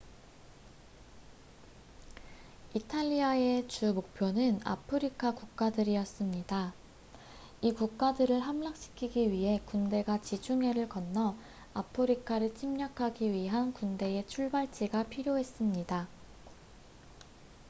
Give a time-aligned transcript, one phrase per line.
[2.73, 6.73] 이탈리아의 주목표는 아프리카 국가들이었습니다
[7.61, 11.35] 이 국가들을 함락시키기 위해 군대가 지중해를 건너
[11.75, 16.07] 아프리카를 침략하기 위한 군대의 출발지가 필요했습니다